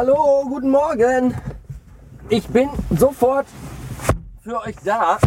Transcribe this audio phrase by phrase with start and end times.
[0.00, 1.34] Hallo, guten Morgen.
[2.28, 3.48] Ich bin sofort
[4.40, 5.18] für euch da.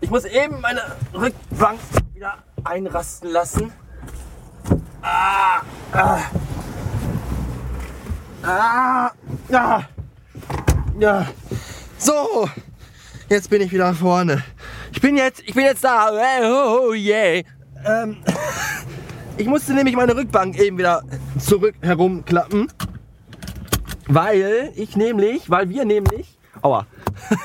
[0.00, 0.82] Ich muss eben meine
[1.14, 1.78] Rückbank
[2.12, 3.72] wieder einrasten lassen.
[5.00, 5.62] Ah,
[5.92, 6.18] ah,
[8.42, 9.10] ah,
[9.52, 9.82] ah,
[10.98, 11.26] ja.
[11.98, 12.48] So,
[13.28, 14.42] jetzt bin ich wieder vorne.
[14.90, 16.10] Ich bin jetzt, ich bin jetzt da.
[16.42, 17.44] Oh, yeah.
[17.86, 18.16] Ähm,
[19.36, 21.02] ich musste nämlich meine Rückbank eben wieder
[21.38, 22.68] zurück herumklappen.
[24.06, 26.86] Weil ich nämlich, weil wir nämlich, aua,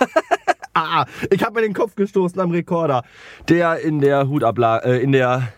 [0.74, 3.04] ah, ich habe mir den Kopf gestoßen am Rekorder,
[3.48, 5.54] der in der Hutablage, äh, in der,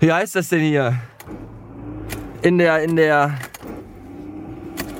[0.00, 0.98] wie heißt das denn hier?
[2.42, 3.38] In der, in der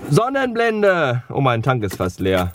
[0.09, 1.23] Sonnenblende.
[1.29, 2.53] Oh, mein Tank ist fast leer.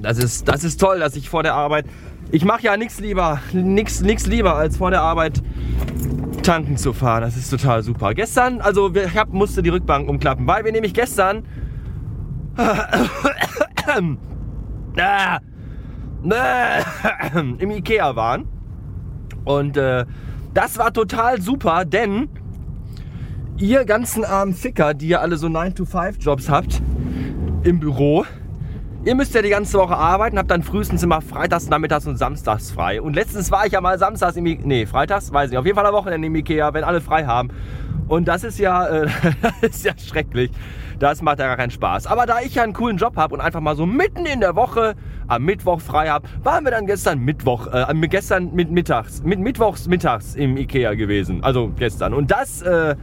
[0.00, 1.84] Das ist, das ist toll, dass ich vor der Arbeit,
[2.30, 5.42] ich mache ja nichts lieber, nichts lieber als vor der Arbeit
[6.42, 7.22] tanken zu fahren.
[7.22, 8.14] Das ist total super.
[8.14, 11.44] Gestern, also ich hab, musste die Rückbank umklappen, weil wir nämlich gestern
[17.58, 18.46] im Ikea waren.
[19.44, 20.04] Und äh,
[20.54, 22.28] das war total super, denn
[23.56, 26.82] ihr ganzen armen Ficker, die ihr alle so 9-to-5-Jobs habt
[27.64, 28.24] im Büro,
[29.04, 32.70] Ihr müsst ja die ganze Woche arbeiten, habt dann frühestens immer freitags, nachmittags und samstags
[32.70, 33.02] frei.
[33.02, 35.74] Und letztens war ich ja mal samstags im Ikea, nee, freitags, weiß ich, auf jeden
[35.74, 37.48] Fall am Wochenende im Ikea, wenn alle frei haben.
[38.06, 39.08] Und das ist ja, äh,
[39.60, 40.52] das ist ja schrecklich.
[41.00, 42.06] Das macht ja gar keinen Spaß.
[42.06, 44.54] Aber da ich ja einen coolen Job habe und einfach mal so mitten in der
[44.54, 44.94] Woche
[45.26, 49.88] am Mittwoch frei habe, waren wir dann gestern Mittwoch, äh, gestern mit mittags, mit mittwochs
[49.88, 51.42] mittags im Ikea gewesen.
[51.42, 52.14] Also gestern.
[52.14, 52.94] Und das, äh,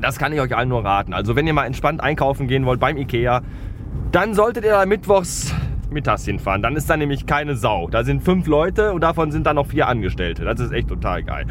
[0.00, 1.12] das kann ich euch allen nur raten.
[1.12, 3.42] Also wenn ihr mal entspannt einkaufen gehen wollt beim Ikea,
[4.12, 5.54] dann solltet ihr da mittwochs
[5.90, 6.62] mittags hinfahren.
[6.62, 7.88] Dann ist da nämlich keine Sau.
[7.88, 10.44] Da sind fünf Leute und davon sind dann noch vier Angestellte.
[10.44, 11.46] Das ist echt total geil.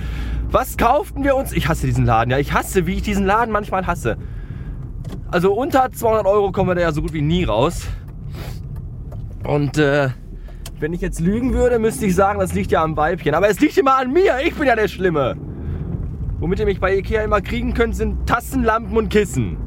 [0.50, 1.52] Was kauften wir uns?
[1.54, 2.32] Ich hasse diesen Laden.
[2.32, 4.18] Ja, ich hasse, wie ich diesen Laden manchmal hasse.
[5.32, 7.88] Also unter 200 Euro kommen wir da ja so gut wie nie raus.
[9.44, 10.10] Und äh,
[10.80, 13.34] wenn ich jetzt lügen würde, müsste ich sagen, das liegt ja am Weibchen.
[13.36, 14.38] Aber es liegt immer an mir.
[14.46, 15.36] Ich bin ja der Schlimme.
[16.40, 19.58] Womit ihr mich bei Ikea immer kriegen könnt, sind Tassen, Lampen und Kissen.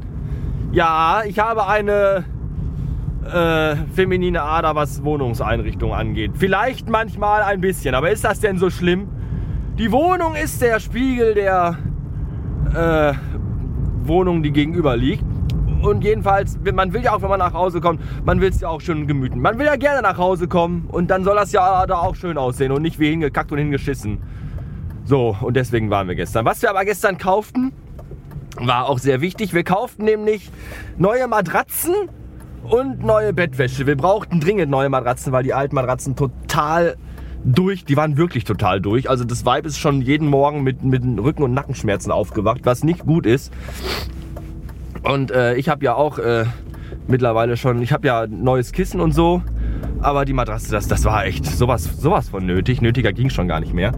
[0.71, 2.25] Ja, ich habe eine
[3.25, 6.31] äh, feminine Ader, was Wohnungseinrichtung angeht.
[6.35, 9.07] Vielleicht manchmal ein bisschen, aber ist das denn so schlimm?
[9.77, 11.77] Die Wohnung ist der Spiegel der
[12.75, 13.13] äh,
[14.07, 15.23] Wohnung, die gegenüber liegt.
[15.81, 18.69] Und jedenfalls, man will ja auch, wenn man nach Hause kommt, man will es ja
[18.69, 19.41] auch schön gemüten.
[19.41, 22.37] Man will ja gerne nach Hause kommen und dann soll das ja da auch schön
[22.37, 24.19] aussehen und nicht wie hingekackt und hingeschissen.
[25.03, 26.45] So, und deswegen waren wir gestern.
[26.45, 27.73] Was wir aber gestern kauften,
[28.55, 29.53] war auch sehr wichtig.
[29.53, 30.49] Wir kauften nämlich
[30.97, 31.93] neue Matratzen
[32.63, 33.85] und neue Bettwäsche.
[33.87, 36.95] Wir brauchten dringend neue Matratzen, weil die alten Matratzen total
[37.43, 39.09] durch, die waren wirklich total durch.
[39.09, 43.05] Also das Weib ist schon jeden Morgen mit, mit Rücken- und Nackenschmerzen aufgewacht, was nicht
[43.05, 43.51] gut ist.
[45.03, 46.45] Und äh, ich habe ja auch äh,
[47.07, 49.41] mittlerweile schon, ich habe ja neues Kissen und so.
[50.01, 52.81] Aber die Matratze, das, das war echt sowas, sowas von nötig.
[52.81, 53.93] Nötiger ging schon gar nicht mehr.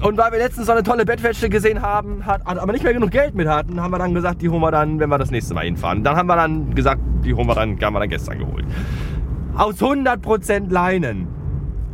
[0.00, 3.10] Und weil wir letztens so eine tolle Bettwäsche gesehen haben, hat, aber nicht mehr genug
[3.10, 5.54] Geld mit hatten, haben wir dann gesagt, die holen wir dann, wenn wir das nächste
[5.54, 6.04] Mal hinfahren.
[6.04, 8.64] Dann haben wir dann gesagt, die holen wir dann, haben wir dann gestern geholt.
[9.56, 11.26] Aus 100% Leinen.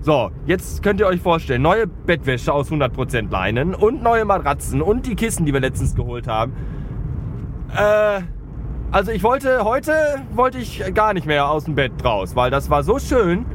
[0.03, 5.07] So, jetzt könnt ihr euch vorstellen, neue Bettwäsche aus 100% Leinen und neue Matratzen und
[5.07, 6.53] die Kissen, die wir letztens geholt haben.
[7.75, 8.21] Äh,
[8.93, 9.93] also ich wollte, heute
[10.35, 13.47] wollte ich gar nicht mehr aus dem Bett raus, weil das war so schön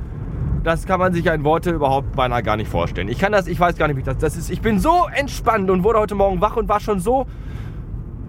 [0.63, 3.07] das kann man sich in Worte überhaupt beinahe gar nicht vorstellen.
[3.07, 4.49] Ich kann das, ich weiß gar nicht, wie das, das ist.
[4.49, 7.25] Ich bin so entspannt und wurde heute Morgen wach und war schon so,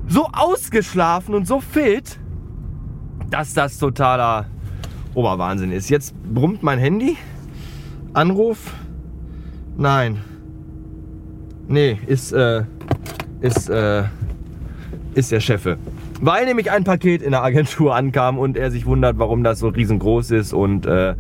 [0.06, 2.18] so ausgeschlafen und so fit,
[3.30, 4.46] dass das totaler
[5.14, 5.88] Oberwahnsinn ist.
[5.88, 7.16] Jetzt brummt mein Handy.
[8.12, 8.74] Anruf.
[9.76, 10.22] Nein.
[11.68, 12.64] Nee, ist, äh,
[13.41, 14.04] ist, äh,
[15.14, 15.78] ist der Chefe.
[16.20, 19.68] Weil nämlich ein Paket in der Agentur ankam und er sich wundert, warum das so
[19.68, 21.15] riesengroß ist und äh,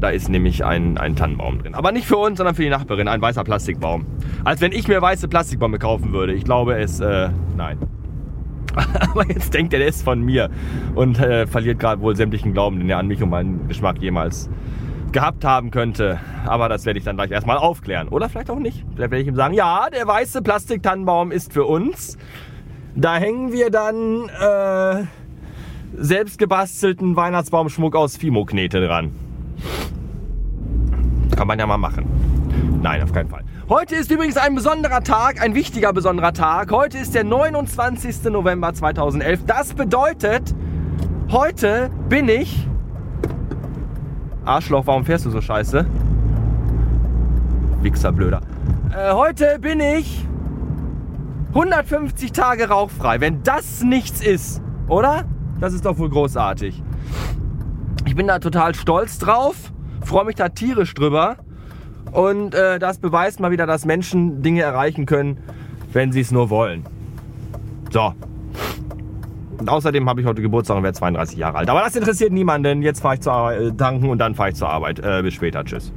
[0.00, 1.74] da ist nämlich ein, ein Tannenbaum drin.
[1.74, 3.08] Aber nicht für uns, sondern für die Nachbarin.
[3.08, 4.06] Ein weißer Plastikbaum.
[4.44, 6.34] Als wenn ich mir weiße Plastikbäume kaufen würde.
[6.34, 7.78] Ich glaube es, äh, nein.
[9.12, 10.50] Aber jetzt denkt er, der ist von mir.
[10.94, 14.50] Und äh, verliert gerade wohl sämtlichen Glauben, den er an mich und meinen Geschmack jemals
[15.12, 16.18] gehabt haben könnte.
[16.44, 18.08] Aber das werde ich dann gleich erstmal aufklären.
[18.08, 18.84] Oder vielleicht auch nicht.
[18.94, 22.18] Vielleicht werde ich ihm sagen, ja, der weiße Plastiktannenbaum ist für uns.
[22.96, 25.04] Da hängen wir dann äh,
[25.96, 29.12] selbst gebastelten Weihnachtsbaumschmuck aus Fimo-Knete dran.
[31.36, 32.06] Kann man ja mal machen.
[32.82, 33.44] Nein, auf keinen Fall.
[33.68, 36.70] Heute ist übrigens ein besonderer Tag, ein wichtiger besonderer Tag.
[36.70, 38.24] Heute ist der 29.
[38.24, 39.46] November 2011.
[39.46, 40.54] Das bedeutet,
[41.30, 42.68] heute bin ich...
[44.44, 45.86] Arschloch, warum fährst du so scheiße?
[47.80, 48.42] Wichser, blöder.
[48.94, 50.26] Äh, heute bin ich
[51.54, 53.20] 150 Tage rauchfrei.
[53.20, 55.24] Wenn das nichts ist, oder?
[55.60, 56.82] Das ist doch wohl großartig.
[58.14, 59.56] Ich bin da total stolz drauf,
[60.04, 61.38] freue mich da tierisch drüber.
[62.12, 65.38] Und äh, das beweist mal wieder, dass Menschen Dinge erreichen können,
[65.92, 66.84] wenn sie es nur wollen.
[67.90, 68.14] So.
[69.58, 71.68] Und außerdem habe ich heute Geburtstag und werde 32 Jahre alt.
[71.68, 72.82] Aber das interessiert niemanden.
[72.82, 75.00] Jetzt fahre ich zur Arbeit, äh, tanken und dann fahre ich zur Arbeit.
[75.00, 75.64] Äh, bis später.
[75.64, 75.92] Tschüss.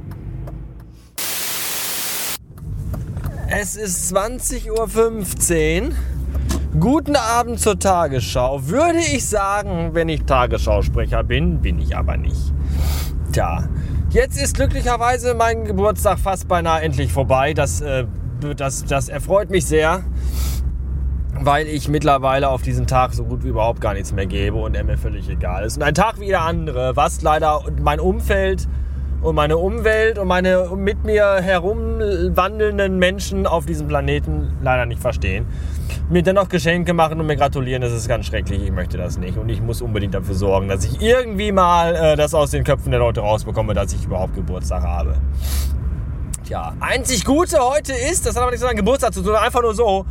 [3.48, 5.92] Es ist 20.15 Uhr.
[6.76, 8.68] Guten Abend zur Tagesschau.
[8.68, 12.52] Würde ich sagen, wenn ich Tagesschausprecher bin, bin ich aber nicht.
[13.32, 13.64] Tja,
[14.10, 17.54] jetzt ist glücklicherweise mein Geburtstag fast beinahe endlich vorbei.
[17.54, 18.04] Das, äh,
[18.54, 20.04] das, das erfreut mich sehr,
[21.40, 24.76] weil ich mittlerweile auf diesen Tag so gut wie überhaupt gar nichts mehr gebe und
[24.76, 25.78] er mir völlig egal ist.
[25.78, 28.68] Und ein Tag wie der andere, was leider mein Umfeld
[29.22, 35.46] und meine Umwelt und meine mit mir herumwandelnden Menschen auf diesem Planeten leider nicht verstehen.
[36.10, 38.62] Mir dennoch Geschenke machen und mir gratulieren, das ist ganz schrecklich.
[38.62, 39.36] Ich möchte das nicht.
[39.36, 42.90] Und ich muss unbedingt dafür sorgen, dass ich irgendwie mal äh, das aus den Köpfen
[42.90, 45.16] der Leute rausbekomme, dass ich überhaupt Geburtstag habe.
[46.44, 49.60] Tja, einzig Gute heute ist, das hat aber nichts mit meinem Geburtstag zu tun, einfach
[49.60, 50.06] nur so,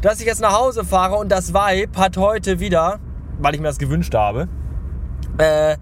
[0.00, 3.00] dass ich jetzt nach Hause fahre und das Vibe hat heute wieder,
[3.40, 4.48] weil ich mir das gewünscht habe,
[5.38, 5.76] äh,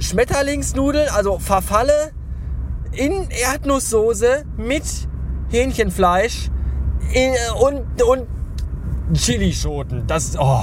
[0.00, 2.10] Schmetterlingsnudeln, also Verfalle
[2.92, 4.82] in Erdnusssoße mit
[5.50, 6.50] Hähnchenfleisch
[7.60, 8.26] und, und
[9.14, 10.06] Chilischoten.
[10.06, 10.60] Das, oh,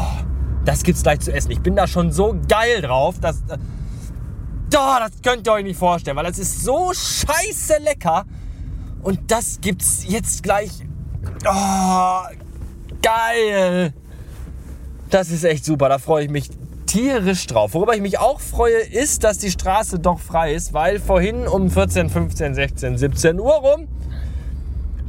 [0.63, 1.51] das gibt's gleich zu essen.
[1.51, 3.43] Ich bin da schon so geil drauf, dass.
[4.77, 8.25] Oh, das könnt ihr euch nicht vorstellen, weil das ist so scheiße lecker.
[9.01, 10.71] Und das gibt's jetzt gleich.
[11.47, 12.21] Oh,
[13.01, 13.93] geil.
[15.09, 15.87] Das ist echt super.
[15.89, 16.49] Da freue ich mich
[16.87, 17.73] tierisch drauf.
[17.73, 21.69] Worüber ich mich auch freue, ist, dass die Straße doch frei ist, weil vorhin um
[21.69, 23.87] 14, 15, 16, 17 Uhr rum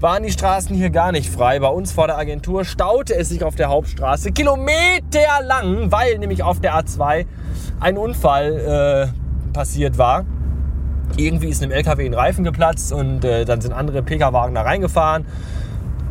[0.01, 1.59] waren die Straßen hier gar nicht frei.
[1.59, 6.61] Bei uns vor der Agentur staute es sich auf der Hauptstraße kilometerlang, weil nämlich auf
[6.61, 7.27] der A2
[7.81, 10.25] ein Unfall äh, passiert war.
[11.17, 15.25] Irgendwie ist einem LKW ein Reifen geplatzt und äh, dann sind andere Pkw-Wagen da reingefahren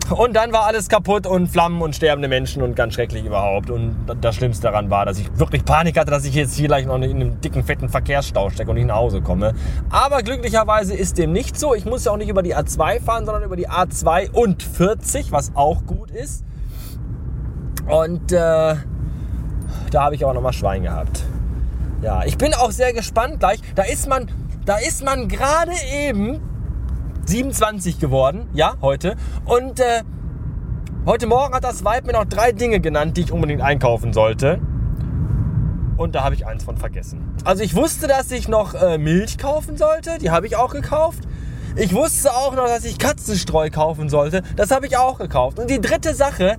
[0.09, 3.69] und dann war alles kaputt und Flammen und sterbende Menschen und ganz schrecklich überhaupt.
[3.69, 6.85] Und das Schlimmste daran war, dass ich wirklich Panik hatte, dass ich jetzt hier gleich
[6.85, 9.53] noch in einem dicken, fetten Verkehrsstau stecke und nicht nach Hause komme.
[9.89, 11.73] Aber glücklicherweise ist dem nicht so.
[11.73, 15.31] Ich muss ja auch nicht über die A2 fahren, sondern über die A2 und 40,
[15.31, 16.43] was auch gut ist.
[17.87, 18.75] Und äh,
[19.91, 21.23] da habe ich auch nochmal Schwein gehabt.
[22.01, 23.59] Ja, ich bin auch sehr gespannt gleich.
[23.73, 24.29] Da ist man,
[24.65, 26.39] da ist man gerade eben
[27.25, 29.15] 27 geworden, ja, heute.
[29.45, 30.03] Und äh,
[31.05, 34.59] heute Morgen hat das Weib mir noch drei Dinge genannt, die ich unbedingt einkaufen sollte.
[35.97, 37.35] Und da habe ich eins von vergessen.
[37.45, 40.17] Also ich wusste, dass ich noch äh, Milch kaufen sollte.
[40.19, 41.23] Die habe ich auch gekauft.
[41.77, 44.43] Ich wusste auch noch, dass ich Katzenstreu kaufen sollte.
[44.55, 45.59] Das habe ich auch gekauft.
[45.59, 46.57] Und die dritte Sache,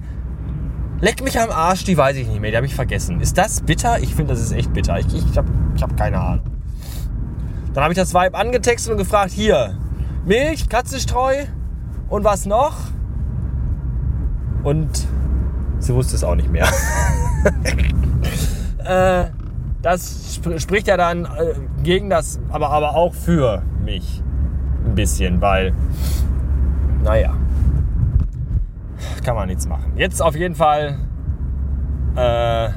[1.01, 2.51] leck mich am Arsch, die weiß ich nicht mehr.
[2.51, 3.21] Die habe ich vergessen.
[3.21, 4.01] Ist das bitter?
[4.01, 4.99] Ich finde, das ist echt bitter.
[4.99, 6.45] Ich, ich habe ich hab keine Ahnung.
[7.75, 9.77] Dann habe ich das Weib angetextet und gefragt, hier,
[10.27, 11.45] Milch, Katzenstreu
[12.09, 12.75] und was noch?
[14.65, 15.07] Und
[15.79, 16.67] sie wusste es auch nicht mehr.
[18.85, 19.27] äh,
[19.83, 21.55] das sp spricht ja dann äh,
[21.85, 24.21] gegen das, aber, aber auch für mich
[24.85, 25.73] ein bisschen, weil,
[27.05, 27.37] naja,
[29.25, 29.93] kann man nichts machen.
[29.95, 30.99] Jetzt auf jeden Fall
[32.17, 32.71] äh,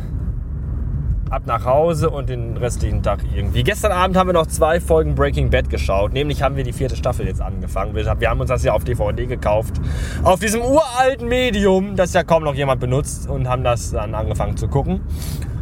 [1.30, 3.64] ab nach Hause und den restlichen Tag irgendwie.
[3.64, 6.14] Gestern Abend haben wir noch zwei Folgen Breaking Bad geschaut.
[6.14, 7.96] Nämlich haben wir die vierte Staffel jetzt angefangen.
[7.96, 9.76] Wir haben uns das ja auf DVD gekauft.
[10.24, 13.30] Auf diesem uralten Medium, das ja kaum noch jemand benutzt.
[13.30, 15.02] Und haben das dann angefangen zu gucken.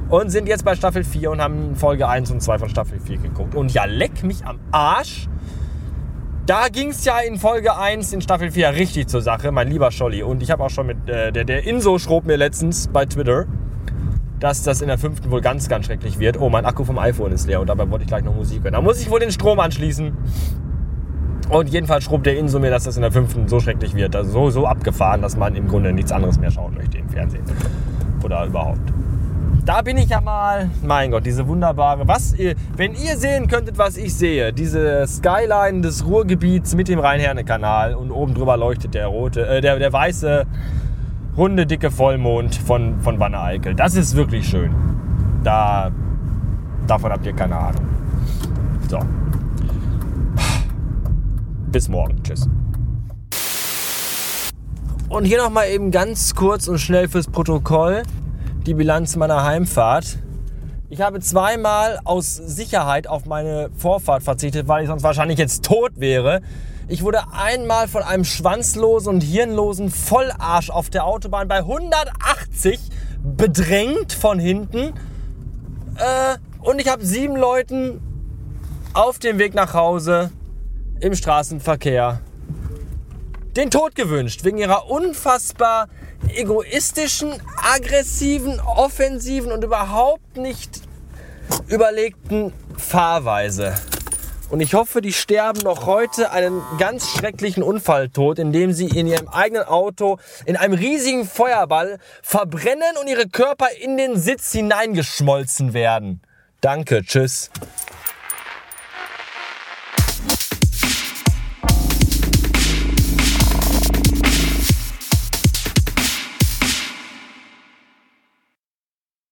[0.09, 3.17] Und sind jetzt bei Staffel 4 und haben Folge 1 und 2 von Staffel 4
[3.17, 3.55] geguckt.
[3.55, 5.27] Und ja, leck mich am Arsch.
[6.45, 9.91] Da ging es ja in Folge 1 in Staffel 4 richtig zur Sache, mein lieber
[9.91, 10.23] Scholli.
[10.23, 13.47] Und ich habe auch schon mit, äh, der, der Inso schrob mir letztens bei Twitter,
[14.39, 16.39] dass das in der fünften wohl ganz, ganz schrecklich wird.
[16.39, 18.73] Oh, mein Akku vom iPhone ist leer und dabei wollte ich gleich noch Musik hören.
[18.73, 20.11] Da muss ich wohl den Strom anschließen.
[21.49, 24.15] Und jedenfalls schrubbt der in so mir, dass das in der fünften so schrecklich wird.
[24.15, 27.43] Also so, so abgefahren, dass man im Grunde nichts anderes mehr schauen möchte im Fernsehen.
[28.23, 28.93] Oder überhaupt.
[29.65, 33.77] Da bin ich ja mal, mein Gott, diese wunderbare, was ihr, wenn ihr sehen könntet,
[33.77, 39.07] was ich sehe, diese Skyline des Ruhrgebiets mit dem Rhein-Herne-Kanal und oben drüber leuchtet der
[39.07, 40.45] rote, äh, der, der weiße
[41.37, 43.75] runde, dicke Vollmond von, von Wanne Eickel.
[43.75, 44.73] Das ist wirklich schön.
[45.43, 45.91] Da,
[46.87, 47.87] davon habt ihr keine Ahnung.
[48.89, 48.99] So.
[51.71, 52.21] Bis morgen.
[52.23, 52.49] Tschüss.
[55.09, 58.03] Und hier nochmal eben ganz kurz und schnell fürs Protokoll
[58.65, 60.17] die Bilanz meiner Heimfahrt.
[60.89, 65.91] Ich habe zweimal aus Sicherheit auf meine Vorfahrt verzichtet, weil ich sonst wahrscheinlich jetzt tot
[65.95, 66.41] wäre.
[66.89, 72.79] Ich wurde einmal von einem schwanzlosen und hirnlosen Vollarsch auf der Autobahn bei 180
[73.21, 74.93] bedrängt von hinten.
[75.97, 77.99] Äh, und ich habe sieben Leuten
[78.93, 80.31] auf dem Weg nach Hause
[81.01, 82.21] im Straßenverkehr
[83.57, 85.89] den Tod gewünscht, wegen ihrer unfassbar
[86.35, 87.33] egoistischen,
[87.75, 90.81] aggressiven, offensiven und überhaupt nicht
[91.67, 93.73] überlegten Fahrweise.
[94.49, 99.27] Und ich hoffe, die sterben noch heute einen ganz schrecklichen Unfalltod, indem sie in ihrem
[99.27, 106.21] eigenen Auto in einem riesigen Feuerball verbrennen und ihre Körper in den Sitz hineingeschmolzen werden.
[106.61, 107.51] Danke, tschüss.